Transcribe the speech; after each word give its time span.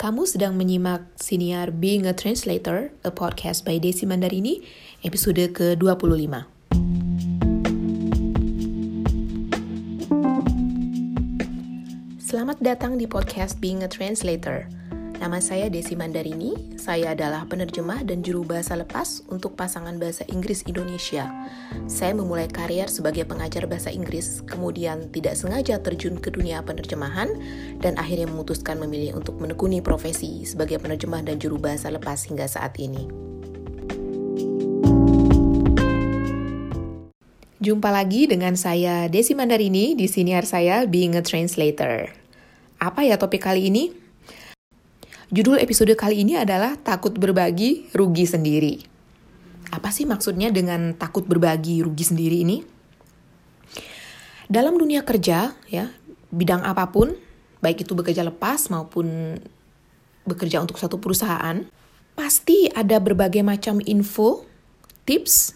Kamu 0.00 0.24
sedang 0.24 0.56
menyimak 0.56 1.04
siniar 1.20 1.76
Being 1.76 2.08
a 2.08 2.16
Translator, 2.16 2.88
a 3.04 3.12
podcast 3.12 3.68
by 3.68 3.76
Desi 3.76 4.08
Mandarini, 4.08 4.64
episode 5.04 5.52
ke-25. 5.52 6.48
Selamat 12.16 12.56
datang 12.64 12.96
di 12.96 13.04
podcast 13.04 13.60
Being 13.60 13.84
a 13.84 13.92
Translator. 13.92 14.72
Nama 15.20 15.36
saya 15.36 15.68
Desi 15.68 16.00
Mandarini, 16.00 16.80
saya 16.80 17.12
adalah 17.12 17.44
penerjemah 17.44 18.08
dan 18.08 18.24
juru 18.24 18.40
bahasa 18.40 18.72
lepas 18.72 19.20
untuk 19.28 19.52
pasangan 19.52 20.00
bahasa 20.00 20.24
Inggris 20.32 20.64
Indonesia. 20.64 21.28
Saya 21.84 22.16
memulai 22.16 22.48
karier 22.48 22.88
sebagai 22.88 23.28
pengajar 23.28 23.68
bahasa 23.68 23.92
Inggris, 23.92 24.40
kemudian 24.48 25.12
tidak 25.12 25.36
sengaja 25.36 25.76
terjun 25.84 26.16
ke 26.16 26.32
dunia 26.32 26.64
penerjemahan, 26.64 27.36
dan 27.84 28.00
akhirnya 28.00 28.32
memutuskan 28.32 28.80
memilih 28.80 29.20
untuk 29.20 29.36
menekuni 29.36 29.84
profesi 29.84 30.48
sebagai 30.48 30.80
penerjemah 30.80 31.20
dan 31.20 31.36
juru 31.36 31.60
bahasa 31.60 31.92
lepas 31.92 32.24
hingga 32.24 32.48
saat 32.48 32.80
ini. 32.80 33.04
Jumpa 37.60 37.92
lagi 37.92 38.24
dengan 38.24 38.56
saya 38.56 39.04
Desi 39.12 39.36
Mandarini 39.36 39.92
di 39.92 40.08
siniar 40.08 40.48
saya 40.48 40.88
Being 40.88 41.12
a 41.12 41.20
Translator. 41.20 42.08
Apa 42.80 43.04
ya 43.04 43.20
topik 43.20 43.44
kali 43.44 43.68
ini? 43.68 44.00
Judul 45.30 45.62
episode 45.62 45.94
kali 45.94 46.26
ini 46.26 46.34
adalah 46.34 46.74
takut 46.74 47.14
berbagi, 47.14 47.86
rugi 47.94 48.26
sendiri. 48.26 48.82
Apa 49.70 49.94
sih 49.94 50.02
maksudnya 50.02 50.50
dengan 50.50 50.90
takut 50.98 51.22
berbagi, 51.22 51.86
rugi 51.86 52.02
sendiri 52.02 52.42
ini? 52.42 52.66
Dalam 54.50 54.74
dunia 54.74 55.06
kerja, 55.06 55.54
ya, 55.70 55.86
bidang 56.34 56.66
apa 56.66 56.90
pun, 56.90 57.14
baik 57.62 57.86
itu 57.86 57.94
bekerja 57.94 58.26
lepas 58.26 58.74
maupun 58.74 59.38
bekerja 60.26 60.66
untuk 60.66 60.82
satu 60.82 60.98
perusahaan, 60.98 61.62
pasti 62.18 62.66
ada 62.66 62.98
berbagai 62.98 63.46
macam 63.46 63.78
info, 63.86 64.42
tips, 65.06 65.54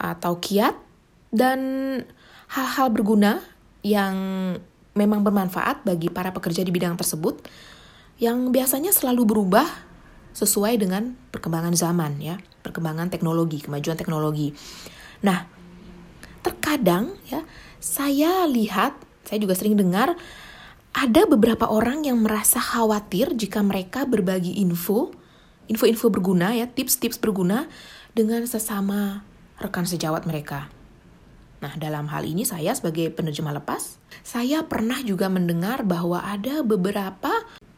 atau 0.00 0.40
kiat, 0.40 0.80
dan 1.28 1.60
hal-hal 2.56 2.88
berguna 2.88 3.44
yang 3.84 4.16
memang 4.96 5.20
bermanfaat 5.20 5.84
bagi 5.84 6.08
para 6.08 6.32
pekerja 6.32 6.64
di 6.64 6.72
bidang 6.72 6.96
tersebut 6.96 7.44
yang 8.20 8.52
biasanya 8.52 8.92
selalu 8.92 9.24
berubah 9.24 9.64
sesuai 10.36 10.76
dengan 10.76 11.16
perkembangan 11.32 11.74
zaman 11.74 12.20
ya, 12.20 12.36
perkembangan 12.60 13.08
teknologi, 13.08 13.64
kemajuan 13.64 13.96
teknologi. 13.96 14.52
Nah, 15.24 15.48
terkadang 16.44 17.16
ya 17.26 17.42
saya 17.80 18.44
lihat, 18.44 18.94
saya 19.24 19.40
juga 19.40 19.56
sering 19.56 19.74
dengar 19.74 20.14
ada 20.92 21.22
beberapa 21.24 21.64
orang 21.66 22.04
yang 22.04 22.20
merasa 22.20 22.60
khawatir 22.60 23.32
jika 23.34 23.64
mereka 23.64 24.04
berbagi 24.04 24.60
info, 24.60 25.16
info-info 25.66 26.12
berguna 26.12 26.52
ya, 26.52 26.68
tips-tips 26.68 27.16
berguna 27.16 27.72
dengan 28.12 28.44
sesama 28.44 29.24
rekan 29.56 29.88
sejawat 29.88 30.28
mereka. 30.28 30.68
Nah, 31.60 31.76
dalam 31.76 32.08
hal 32.08 32.24
ini 32.24 32.44
saya 32.44 32.72
sebagai 32.72 33.12
penerjemah 33.12 33.60
lepas, 33.60 34.00
saya 34.24 34.64
pernah 34.64 35.00
juga 35.04 35.28
mendengar 35.28 35.84
bahwa 35.84 36.24
ada 36.24 36.64
beberapa 36.64 37.30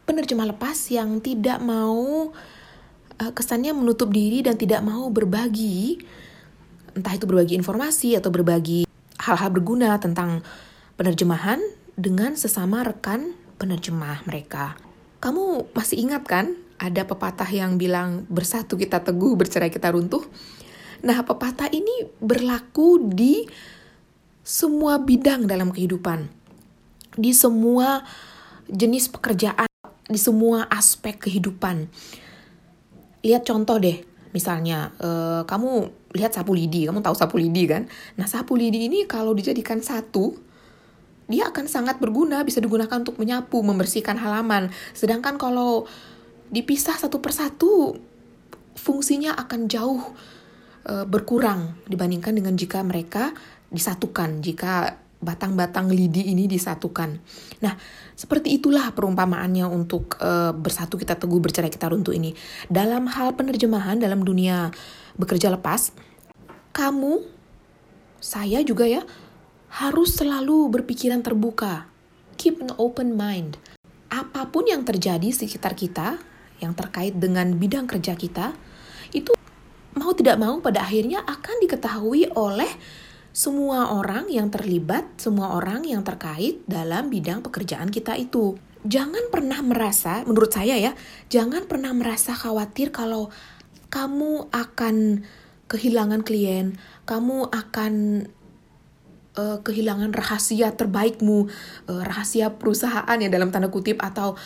penerjemah 0.03 0.55
lepas 0.55 0.77
yang 0.91 1.19
tidak 1.23 1.59
mau 1.63 2.31
uh, 3.19 3.31
kesannya 3.31 3.71
menutup 3.71 4.11
diri 4.11 4.43
dan 4.43 4.59
tidak 4.59 4.83
mau 4.83 5.07
berbagi 5.09 5.99
entah 6.93 7.13
itu 7.17 7.25
berbagi 7.25 7.57
informasi 7.57 8.13
atau 8.17 8.29
berbagi 8.29 8.85
hal-hal 9.17 9.49
berguna 9.49 9.97
tentang 9.97 10.45
penerjemahan 10.93 11.57
dengan 11.97 12.37
sesama 12.37 12.85
rekan 12.85 13.33
penerjemah 13.57 14.25
mereka. 14.29 14.77
Kamu 15.23 15.73
masih 15.73 16.03
ingat 16.03 16.27
kan 16.27 16.53
ada 16.77 17.07
pepatah 17.07 17.47
yang 17.47 17.79
bilang 17.79 18.27
bersatu 18.27 18.75
kita 18.75 19.01
teguh, 19.01 19.39
bercerai 19.39 19.71
kita 19.71 19.95
runtuh? 19.95 20.21
Nah, 21.03 21.23
pepatah 21.23 21.71
ini 21.71 22.11
berlaku 22.19 22.99
di 23.11 23.47
semua 24.43 24.99
bidang 24.99 25.47
dalam 25.47 25.71
kehidupan. 25.71 26.27
Di 27.15 27.31
semua 27.31 28.03
jenis 28.67 29.07
pekerjaan 29.07 29.72
di 30.13 30.21
semua 30.21 30.69
aspek 30.69 31.17
kehidupan. 31.17 31.89
Lihat 33.25 33.43
contoh 33.43 33.81
deh, 33.81 34.05
misalnya 34.31 34.93
uh, 35.01 35.41
kamu 35.49 35.89
lihat 36.13 36.37
sapu 36.37 36.53
lidi, 36.53 36.85
kamu 36.85 37.01
tahu 37.01 37.17
sapu 37.17 37.41
lidi 37.41 37.65
kan? 37.65 37.89
Nah 38.21 38.29
sapu 38.29 38.53
lidi 38.53 38.85
ini 38.85 39.09
kalau 39.09 39.33
dijadikan 39.33 39.81
satu, 39.81 40.37
dia 41.25 41.49
akan 41.49 41.65
sangat 41.65 41.97
berguna, 41.97 42.45
bisa 42.45 42.61
digunakan 42.61 43.01
untuk 43.01 43.17
menyapu, 43.17 43.65
membersihkan 43.65 44.21
halaman. 44.21 44.69
Sedangkan 44.93 45.41
kalau 45.41 45.89
dipisah 46.53 46.93
satu 46.93 47.17
persatu, 47.17 47.97
fungsinya 48.77 49.33
akan 49.33 49.65
jauh 49.65 50.03
uh, 50.85 51.05
berkurang 51.09 51.73
dibandingkan 51.89 52.37
dengan 52.37 52.53
jika 52.53 52.85
mereka 52.85 53.33
disatukan, 53.73 54.45
jika 54.45 55.01
batang-batang 55.23 55.87
lidi 55.87 56.29
ini 56.29 56.45
disatukan. 56.45 57.17
Nah, 57.63 57.73
seperti 58.13 58.59
itulah 58.59 58.91
perumpamaannya 58.93 59.65
untuk 59.65 60.19
uh, 60.21 60.51
bersatu 60.51 60.99
kita 60.99 61.15
teguh, 61.15 61.39
bercerai 61.39 61.71
kita 61.71 61.89
runtuh 61.89 62.13
ini. 62.13 62.35
Dalam 62.67 63.09
hal 63.09 63.33
penerjemahan 63.33 63.97
dalam 63.97 64.21
dunia 64.21 64.69
bekerja 65.15 65.49
lepas, 65.49 65.95
kamu, 66.75 67.23
saya 68.19 68.61
juga 68.61 68.85
ya, 68.85 69.01
harus 69.73 70.13
selalu 70.13 70.69
berpikiran 70.69 71.25
terbuka. 71.25 71.89
Keep 72.37 72.67
an 72.67 72.71
open 72.77 73.17
mind. 73.17 73.57
Apa 74.13 74.51
pun 74.51 74.69
yang 74.69 74.85
terjadi 74.85 75.23
di 75.23 75.33
sekitar 75.33 75.73
kita, 75.73 76.21
yang 76.61 76.77
terkait 76.77 77.17
dengan 77.17 77.49
bidang 77.57 77.89
kerja 77.89 78.13
kita, 78.13 78.53
itu 79.09 79.33
mau 79.97 80.13
tidak 80.13 80.37
mau 80.41 80.57
pada 80.61 80.85
akhirnya 80.85 81.21
akan 81.25 81.55
diketahui 81.61 82.33
oleh 82.33 82.69
semua 83.33 83.97
orang 83.97 84.29
yang 84.29 84.53
terlibat, 84.53 85.17
semua 85.17 85.57
orang 85.57 85.81
yang 85.89 86.05
terkait 86.05 86.61
dalam 86.69 87.09
bidang 87.09 87.41
pekerjaan 87.41 87.89
kita 87.89 88.13
itu. 88.13 88.61
Jangan 88.85 89.33
pernah 89.33 89.57
merasa, 89.65 90.21
menurut 90.29 90.53
saya 90.53 90.77
ya, 90.77 90.93
jangan 91.33 91.65
pernah 91.65 91.97
merasa 91.97 92.37
khawatir 92.37 92.93
kalau 92.93 93.33
kamu 93.89 94.53
akan 94.53 95.25
kehilangan 95.65 96.21
klien, 96.21 96.77
kamu 97.09 97.49
akan 97.49 97.93
uh, 99.33 99.57
kehilangan 99.65 100.13
rahasia 100.13 100.69
terbaikmu, 100.77 101.49
uh, 101.89 102.01
rahasia 102.05 102.53
perusahaan 102.53 103.17
ya 103.17 103.29
dalam 103.33 103.49
tanda 103.49 103.73
kutip 103.73 103.97
atau 103.97 104.37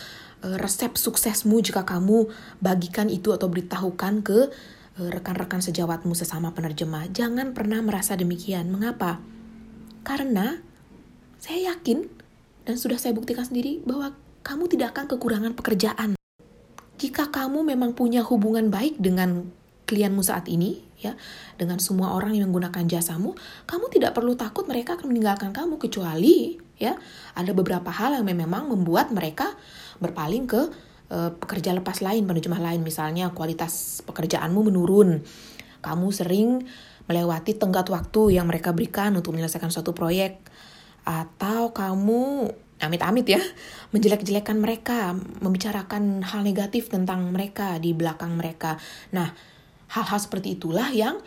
uh, 0.48 0.56
resep 0.56 0.96
suksesmu 0.96 1.60
jika 1.60 1.84
kamu 1.84 2.32
bagikan 2.64 3.12
itu 3.12 3.36
atau 3.36 3.52
beritahukan 3.52 4.24
ke 4.24 4.48
rekan-rekan 4.98 5.62
sejawatmu 5.62 6.18
sesama 6.18 6.50
penerjemah. 6.50 7.06
Jangan 7.14 7.54
pernah 7.54 7.78
merasa 7.78 8.18
demikian. 8.18 8.66
Mengapa? 8.66 9.22
Karena 10.02 10.58
saya 11.38 11.72
yakin 11.74 12.10
dan 12.66 12.74
sudah 12.74 12.98
saya 12.98 13.14
buktikan 13.14 13.46
sendiri 13.46 13.78
bahwa 13.86 14.18
kamu 14.42 14.66
tidak 14.66 14.98
akan 14.98 15.06
kekurangan 15.14 15.54
pekerjaan. 15.54 16.18
Jika 16.98 17.30
kamu 17.30 17.62
memang 17.62 17.94
punya 17.94 18.26
hubungan 18.26 18.74
baik 18.74 18.98
dengan 18.98 19.54
klienmu 19.86 20.20
saat 20.20 20.50
ini, 20.50 20.82
ya, 20.98 21.14
dengan 21.54 21.78
semua 21.78 22.12
orang 22.18 22.34
yang 22.34 22.50
menggunakan 22.50 22.90
jasamu, 22.90 23.38
kamu 23.70 23.86
tidak 23.94 24.18
perlu 24.18 24.34
takut 24.34 24.66
mereka 24.66 24.98
akan 24.98 25.14
meninggalkan 25.14 25.54
kamu 25.54 25.78
kecuali 25.78 26.58
ya 26.78 26.94
ada 27.34 27.50
beberapa 27.50 27.90
hal 27.90 28.22
yang 28.22 28.26
memang 28.26 28.70
membuat 28.70 29.10
mereka 29.10 29.52
berpaling 29.98 30.46
ke 30.46 30.70
uh, 31.12 31.30
pekerja 31.36 31.74
lepas 31.76 32.00
lain, 32.00 32.24
penerjemah 32.24 32.60
lain, 32.60 32.80
misalnya 32.80 33.32
kualitas 33.32 34.04
pekerjaanmu 34.04 34.72
menurun, 34.72 35.20
kamu 35.84 36.06
sering 36.12 36.64
melewati 37.08 37.56
tenggat 37.56 37.88
waktu 37.88 38.36
yang 38.36 38.46
mereka 38.48 38.76
berikan 38.76 39.16
untuk 39.16 39.32
menyelesaikan 39.32 39.72
suatu 39.72 39.96
proyek, 39.96 40.40
atau 41.08 41.72
kamu 41.72 42.52
amit-amit 42.78 43.26
ya 43.26 43.42
menjelek-jelekan 43.92 44.56
mereka, 44.60 45.16
membicarakan 45.40 46.22
hal 46.22 46.44
negatif 46.44 46.92
tentang 46.92 47.32
mereka 47.32 47.80
di 47.80 47.96
belakang 47.96 48.36
mereka. 48.36 48.76
Nah, 49.12 49.32
hal-hal 49.92 50.18
seperti 50.20 50.60
itulah 50.60 50.92
yang 50.92 51.18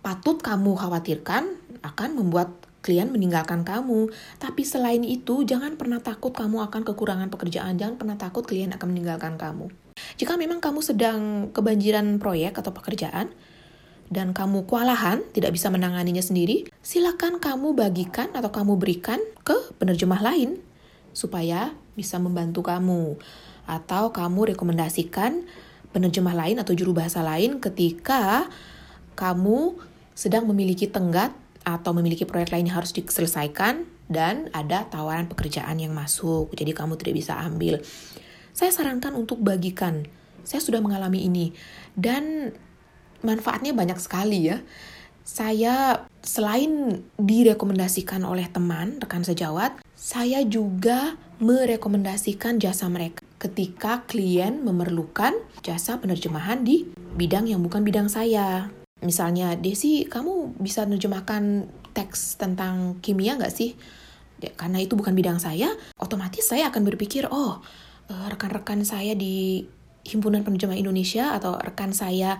patut 0.00 0.40
kamu 0.40 0.78
khawatirkan 0.78 1.44
akan 1.84 2.10
membuat 2.16 2.67
klien 2.80 3.10
meninggalkan 3.10 3.66
kamu. 3.66 4.10
Tapi 4.38 4.62
selain 4.62 5.02
itu, 5.02 5.42
jangan 5.42 5.74
pernah 5.74 5.98
takut 5.98 6.30
kamu 6.30 6.62
akan 6.70 6.82
kekurangan 6.86 7.28
pekerjaan. 7.28 7.76
Jangan 7.76 7.96
pernah 7.98 8.16
takut 8.16 8.46
klien 8.46 8.70
akan 8.70 8.86
meninggalkan 8.90 9.34
kamu. 9.36 9.68
Jika 10.16 10.38
memang 10.38 10.62
kamu 10.62 10.80
sedang 10.82 11.50
kebanjiran 11.50 12.22
proyek 12.22 12.58
atau 12.58 12.70
pekerjaan, 12.70 13.34
dan 14.08 14.32
kamu 14.32 14.64
kewalahan, 14.64 15.20
tidak 15.36 15.52
bisa 15.52 15.68
menanganinya 15.68 16.24
sendiri, 16.24 16.64
silakan 16.80 17.36
kamu 17.36 17.76
bagikan 17.76 18.32
atau 18.32 18.48
kamu 18.48 18.80
berikan 18.80 19.20
ke 19.44 19.76
penerjemah 19.76 20.24
lain 20.24 20.56
supaya 21.12 21.76
bisa 21.92 22.16
membantu 22.16 22.64
kamu. 22.64 23.20
Atau 23.68 24.16
kamu 24.16 24.56
rekomendasikan 24.56 25.44
penerjemah 25.92 26.32
lain 26.32 26.56
atau 26.56 26.72
juru 26.72 26.96
bahasa 26.96 27.20
lain 27.20 27.60
ketika 27.60 28.48
kamu 29.12 29.76
sedang 30.16 30.48
memiliki 30.48 30.88
tenggat 30.88 31.36
atau 31.68 31.92
memiliki 31.92 32.24
proyek 32.24 32.56
lain 32.56 32.72
yang 32.72 32.80
harus 32.80 32.96
diselesaikan 32.96 33.84
dan 34.08 34.48
ada 34.56 34.88
tawaran 34.88 35.28
pekerjaan 35.28 35.76
yang 35.76 35.92
masuk. 35.92 36.48
Jadi 36.56 36.72
kamu 36.72 36.96
tidak 36.96 37.14
bisa 37.20 37.36
ambil. 37.36 37.84
saya 38.56 38.74
sarankan 38.74 39.14
untuk 39.14 39.38
bagikan. 39.38 40.02
Saya 40.42 40.58
sudah 40.58 40.82
mengalami 40.82 41.22
ini 41.30 41.54
dan 41.94 42.50
manfaatnya 43.22 43.70
banyak 43.70 44.00
sekali 44.02 44.50
ya. 44.50 44.58
Saya 45.22 46.08
selain 46.24 47.04
direkomendasikan 47.20 48.24
oleh 48.24 48.48
teman, 48.50 48.98
rekan 48.98 49.22
sejawat, 49.22 49.78
saya 49.94 50.42
juga 50.42 51.14
merekomendasikan 51.38 52.58
jasa 52.58 52.90
mereka 52.90 53.22
ketika 53.38 54.02
klien 54.10 54.58
memerlukan 54.64 55.36
jasa 55.62 56.00
penerjemahan 56.02 56.66
di 56.66 56.90
bidang 57.14 57.46
yang 57.46 57.62
bukan 57.62 57.86
bidang 57.86 58.10
saya. 58.10 58.72
Misalnya, 58.98 59.54
Desi, 59.54 60.06
kamu 60.10 60.58
bisa 60.58 60.82
menerjemahkan 60.86 61.70
teks 61.94 62.38
tentang 62.38 62.98
kimia 62.98 63.38
nggak 63.38 63.54
sih? 63.54 63.78
Ya, 64.38 64.54
karena 64.54 64.78
itu 64.78 64.94
bukan 64.94 65.14
bidang 65.14 65.42
saya, 65.42 65.74
otomatis 65.98 66.46
saya 66.46 66.70
akan 66.70 66.86
berpikir, 66.86 67.26
oh, 67.30 67.58
eh, 68.10 68.26
rekan-rekan 68.30 68.82
saya 68.86 69.14
di 69.18 69.66
Himpunan 70.06 70.46
Penerjemah 70.46 70.78
Indonesia 70.78 71.34
atau 71.34 71.58
rekan 71.58 71.90
saya, 71.90 72.38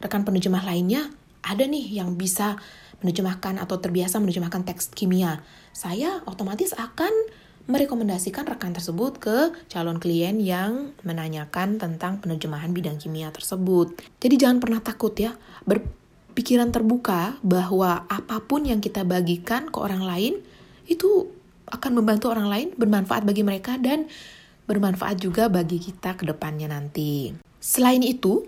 rekan 0.00 0.24
penerjemah 0.24 0.64
lainnya, 0.64 1.12
ada 1.44 1.62
nih 1.62 2.02
yang 2.02 2.18
bisa 2.18 2.58
menerjemahkan 3.04 3.60
atau 3.60 3.78
terbiasa 3.78 4.18
menerjemahkan 4.18 4.64
teks 4.64 4.90
kimia. 4.96 5.44
Saya 5.76 6.24
otomatis 6.24 6.72
akan 6.72 7.12
merekomendasikan 7.66 8.46
rekan 8.46 8.70
tersebut 8.70 9.18
ke 9.18 9.36
calon 9.66 9.98
klien 9.98 10.38
yang 10.38 10.94
menanyakan 11.02 11.82
tentang 11.82 12.22
penerjemahan 12.22 12.70
bidang 12.70 12.98
kimia 12.98 13.34
tersebut. 13.34 13.98
Jadi 14.22 14.34
jangan 14.38 14.58
pernah 14.62 14.80
takut 14.82 15.12
ya, 15.18 15.34
berpikiran 15.66 16.70
terbuka 16.70 17.38
bahwa 17.42 18.06
apa 18.06 18.38
pun 18.46 18.62
yang 18.66 18.78
kita 18.78 19.02
bagikan 19.02 19.66
ke 19.66 19.78
orang 19.82 20.06
lain 20.06 20.34
itu 20.86 21.26
akan 21.66 21.98
membantu 21.98 22.30
orang 22.30 22.46
lain, 22.46 22.68
bermanfaat 22.78 23.26
bagi 23.26 23.42
mereka 23.42 23.74
dan 23.74 24.06
bermanfaat 24.70 25.18
juga 25.18 25.50
bagi 25.50 25.82
kita 25.82 26.14
ke 26.14 26.22
depannya 26.22 26.70
nanti. 26.70 27.34
Selain 27.58 28.06
itu, 28.06 28.46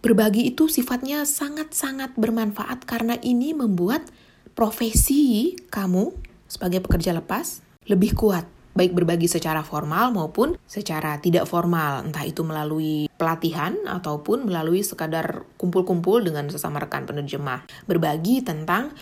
berbagi 0.00 0.48
itu 0.48 0.64
sifatnya 0.72 1.28
sangat-sangat 1.28 2.16
bermanfaat 2.16 2.88
karena 2.88 3.20
ini 3.20 3.52
membuat 3.52 4.08
profesi 4.56 5.52
kamu 5.68 6.16
sebagai 6.48 6.80
pekerja 6.80 7.12
lepas 7.12 7.69
lebih 7.90 8.14
kuat, 8.14 8.46
baik 8.78 8.94
berbagi 8.94 9.26
secara 9.26 9.66
formal 9.66 10.14
maupun 10.14 10.54
secara 10.62 11.18
tidak 11.18 11.50
formal, 11.50 12.06
entah 12.06 12.22
itu 12.22 12.46
melalui 12.46 13.10
pelatihan 13.18 13.74
ataupun 13.82 14.46
melalui 14.46 14.86
sekadar 14.86 15.42
kumpul-kumpul 15.58 16.22
dengan 16.22 16.46
sesama 16.46 16.78
rekan 16.78 17.02
penerjemah. 17.02 17.66
Berbagi 17.90 18.46
tentang 18.46 18.94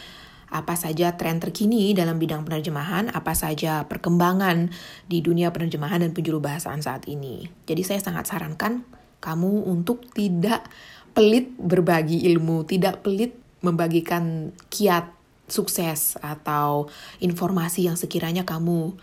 apa 0.49 0.73
saja 0.81 1.13
tren 1.21 1.37
terkini 1.37 1.93
dalam 1.93 2.17
bidang 2.17 2.49
penerjemahan, 2.49 3.13
apa 3.13 3.37
saja 3.37 3.85
perkembangan 3.85 4.73
di 5.05 5.21
dunia 5.21 5.53
penerjemahan 5.53 6.01
dan 6.01 6.17
penjuru 6.17 6.41
bahasaan 6.41 6.81
saat 6.81 7.05
ini. 7.05 7.45
Jadi 7.69 7.85
saya 7.85 8.01
sangat 8.01 8.33
sarankan 8.33 8.89
kamu 9.21 9.69
untuk 9.69 10.09
tidak 10.17 10.65
pelit 11.13 11.53
berbagi 11.61 12.25
ilmu, 12.33 12.65
tidak 12.65 13.05
pelit 13.05 13.37
membagikan 13.61 14.57
kiat 14.73 15.18
sukses 15.51 16.17
atau 16.21 16.89
informasi 17.19 17.89
yang 17.89 17.97
sekiranya 17.97 18.47
kamu 18.47 18.97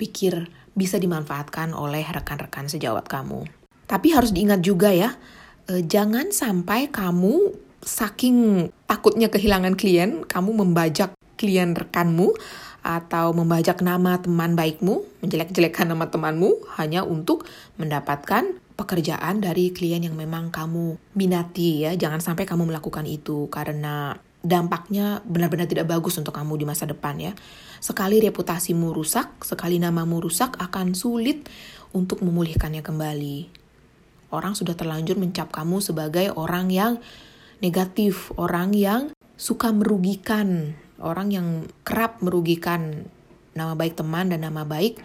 pikir 0.00 0.48
bisa 0.72 0.96
dimanfaatkan 0.96 1.76
oleh 1.76 2.06
rekan-rekan 2.06 2.70
sejawat 2.70 3.04
kamu. 3.10 3.44
Tapi 3.84 4.08
harus 4.14 4.30
diingat 4.30 4.62
juga 4.62 4.94
ya, 4.94 5.18
eh, 5.68 5.82
jangan 5.82 6.30
sampai 6.30 6.88
kamu 6.88 7.52
saking 7.82 8.68
takutnya 8.86 9.28
kehilangan 9.32 9.74
klien, 9.74 10.22
kamu 10.24 10.56
membajak 10.64 11.12
klien 11.40 11.72
rekanmu 11.72 12.36
atau 12.80 13.32
membajak 13.36 13.84
nama 13.84 14.20
teman 14.20 14.56
baikmu, 14.56 15.04
menjelek-jelekkan 15.20 15.88
nama 15.88 16.08
temanmu 16.08 16.64
hanya 16.80 17.04
untuk 17.04 17.44
mendapatkan 17.76 18.56
pekerjaan 18.76 19.44
dari 19.44 19.76
klien 19.76 20.00
yang 20.00 20.16
memang 20.16 20.48
kamu 20.48 20.96
minati 21.12 21.84
ya. 21.84 21.92
Jangan 21.96 22.24
sampai 22.24 22.48
kamu 22.48 22.72
melakukan 22.72 23.04
itu 23.04 23.52
karena 23.52 24.16
dampaknya 24.40 25.20
benar-benar 25.28 25.68
tidak 25.68 25.88
bagus 25.88 26.16
untuk 26.16 26.32
kamu 26.32 26.60
di 26.60 26.64
masa 26.64 26.88
depan 26.88 27.16
ya. 27.20 27.32
Sekali 27.80 28.20
reputasimu 28.20 28.92
rusak, 28.92 29.44
sekali 29.44 29.76
namamu 29.76 30.20
rusak 30.20 30.56
akan 30.56 30.96
sulit 30.96 31.48
untuk 31.92 32.24
memulihkannya 32.24 32.80
kembali. 32.80 33.38
Orang 34.30 34.54
sudah 34.54 34.78
terlanjur 34.78 35.18
mencap 35.18 35.50
kamu 35.50 35.82
sebagai 35.82 36.32
orang 36.38 36.70
yang 36.70 37.02
negatif, 37.60 38.30
orang 38.38 38.72
yang 38.72 39.12
suka 39.36 39.72
merugikan, 39.74 40.76
orang 41.02 41.28
yang 41.32 41.48
kerap 41.82 42.22
merugikan 42.24 43.08
nama 43.52 43.74
baik 43.74 43.98
teman 43.98 44.30
dan 44.30 44.46
nama 44.46 44.62
baik 44.64 45.02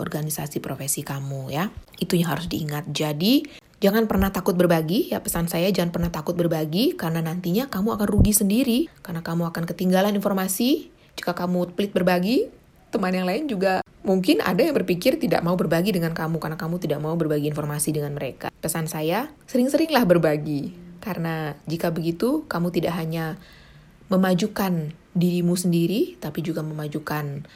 organisasi 0.00 0.64
profesi 0.64 1.04
kamu 1.04 1.52
ya. 1.52 1.68
Itu 2.00 2.16
yang 2.16 2.32
harus 2.32 2.48
diingat. 2.48 2.88
Jadi 2.88 3.44
Jangan 3.80 4.04
pernah 4.04 4.28
takut 4.28 4.52
berbagi, 4.52 5.08
ya 5.08 5.24
pesan 5.24 5.48
saya 5.48 5.72
jangan 5.72 5.88
pernah 5.88 6.12
takut 6.12 6.36
berbagi 6.36 6.92
karena 7.00 7.24
nantinya 7.24 7.72
kamu 7.72 7.96
akan 7.96 8.08
rugi 8.12 8.36
sendiri 8.36 8.92
karena 9.00 9.24
kamu 9.24 9.48
akan 9.48 9.64
ketinggalan 9.64 10.12
informasi. 10.12 10.92
Jika 11.16 11.32
kamu 11.32 11.72
pelit 11.72 11.96
berbagi, 11.96 12.52
teman 12.92 13.16
yang 13.16 13.24
lain 13.24 13.48
juga 13.48 13.80
mungkin 14.04 14.44
ada 14.44 14.60
yang 14.60 14.76
berpikir 14.76 15.16
tidak 15.16 15.40
mau 15.40 15.56
berbagi 15.56 15.96
dengan 15.96 16.12
kamu 16.12 16.36
karena 16.36 16.60
kamu 16.60 16.76
tidak 16.76 17.00
mau 17.00 17.16
berbagi 17.16 17.48
informasi 17.48 17.96
dengan 17.96 18.12
mereka. 18.12 18.52
Pesan 18.60 18.84
saya, 18.84 19.32
sering-seringlah 19.48 20.04
berbagi 20.04 20.76
karena 21.00 21.56
jika 21.64 21.88
begitu 21.88 22.44
kamu 22.52 22.68
tidak 22.76 23.00
hanya 23.00 23.40
memajukan 24.12 24.92
dirimu 25.16 25.56
sendiri 25.56 26.20
tapi 26.20 26.44
juga 26.44 26.60
memajukan 26.60 27.48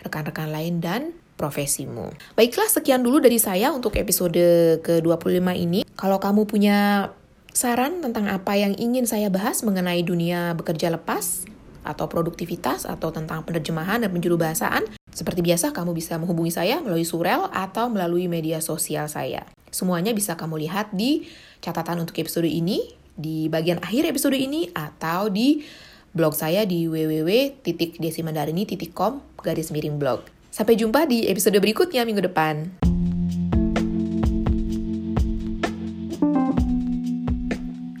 rekan-rekan 0.00 0.48
lain 0.48 0.80
dan 0.80 1.12
profesimu. 1.36 2.10
Baiklah, 2.34 2.68
sekian 2.68 3.04
dulu 3.04 3.20
dari 3.20 3.36
saya 3.36 3.70
untuk 3.70 3.94
episode 4.00 4.80
ke-25 4.82 5.40
ini. 5.56 5.80
Kalau 5.96 6.16
kamu 6.16 6.48
punya 6.48 7.10
saran 7.52 8.04
tentang 8.04 8.28
apa 8.28 8.56
yang 8.56 8.76
ingin 8.76 9.08
saya 9.08 9.32
bahas 9.32 9.64
mengenai 9.64 10.04
dunia 10.04 10.52
bekerja 10.56 10.92
lepas, 10.92 11.48
atau 11.86 12.10
produktivitas, 12.10 12.82
atau 12.82 13.14
tentang 13.14 13.46
penerjemahan 13.46 14.02
dan 14.02 14.10
penjuru 14.10 14.34
bahasaan, 14.34 14.82
seperti 15.14 15.46
biasa 15.46 15.70
kamu 15.70 15.94
bisa 15.94 16.18
menghubungi 16.18 16.50
saya 16.50 16.82
melalui 16.82 17.06
surel 17.06 17.46
atau 17.54 17.86
melalui 17.86 18.26
media 18.26 18.58
sosial 18.58 19.06
saya. 19.06 19.46
Semuanya 19.70 20.10
bisa 20.10 20.34
kamu 20.34 20.66
lihat 20.66 20.90
di 20.90 21.30
catatan 21.62 22.02
untuk 22.02 22.18
episode 22.18 22.50
ini, 22.50 22.82
di 23.14 23.46
bagian 23.46 23.78
akhir 23.80 24.10
episode 24.10 24.34
ini, 24.34 24.66
atau 24.74 25.30
di 25.30 25.62
blog 26.10 26.34
saya 26.34 26.66
di 26.66 26.90
www.desimandarini.com 26.90 29.38
garis 29.40 29.70
miring 29.70 30.02
blog. 30.02 30.26
Sampai 30.56 30.80
jumpa 30.80 31.04
di 31.04 31.28
episode 31.28 31.60
berikutnya 31.60 32.08
minggu 32.08 32.32
depan. 32.32 32.80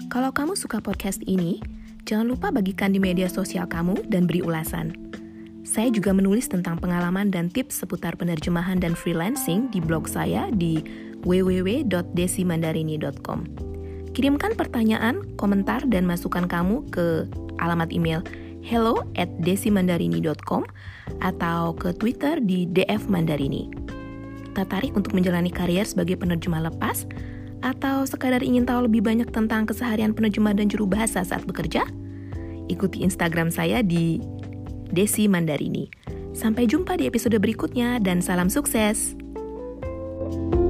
Kalau 0.08 0.32
kamu 0.32 0.56
suka 0.56 0.80
podcast 0.80 1.20
ini, 1.28 1.60
jangan 2.08 2.32
lupa 2.32 2.48
bagikan 2.48 2.96
di 2.96 2.98
media 3.04 3.28
sosial 3.28 3.68
kamu 3.68 4.08
dan 4.08 4.24
beri 4.24 4.40
ulasan. 4.40 4.96
Saya 5.68 5.92
juga 5.92 6.16
menulis 6.16 6.48
tentang 6.48 6.80
pengalaman 6.80 7.28
dan 7.28 7.52
tips 7.52 7.84
seputar 7.84 8.16
penerjemahan 8.16 8.80
dan 8.80 8.96
freelancing 8.96 9.68
di 9.68 9.76
blog 9.76 10.08
saya 10.08 10.48
di 10.48 10.80
www.desimandarini.com. 11.28 13.38
Kirimkan 14.16 14.56
pertanyaan, 14.56 15.20
komentar, 15.36 15.84
dan 15.92 16.08
masukan 16.08 16.48
kamu 16.48 16.88
ke 16.88 17.28
alamat 17.60 17.92
email 17.92 18.24
hello 18.66 19.06
at 19.14 19.30
desimandarini.com 19.46 20.66
atau 21.22 21.70
ke 21.78 21.94
Twitter 21.94 22.42
di 22.42 22.66
DF 22.66 23.06
Mandarini. 23.06 23.70
Tertarik 24.58 24.98
untuk 24.98 25.14
menjalani 25.14 25.54
karier 25.54 25.86
sebagai 25.86 26.18
penerjemah 26.18 26.66
lepas? 26.66 27.06
Atau 27.62 28.04
sekadar 28.04 28.42
ingin 28.42 28.66
tahu 28.66 28.90
lebih 28.90 29.06
banyak 29.06 29.30
tentang 29.30 29.70
keseharian 29.70 30.12
penerjemah 30.12 30.58
dan 30.58 30.66
juru 30.66 30.90
bahasa 30.90 31.22
saat 31.22 31.46
bekerja? 31.46 31.86
Ikuti 32.66 33.06
Instagram 33.06 33.54
saya 33.54 33.86
di 33.86 34.18
Desi 34.90 35.30
Mandarini. 35.30 35.86
Sampai 36.34 36.66
jumpa 36.66 36.98
di 36.98 37.06
episode 37.06 37.38
berikutnya 37.38 38.02
dan 38.02 38.18
salam 38.18 38.50
sukses! 38.50 39.14
thank 40.26 40.58
you 40.58 40.65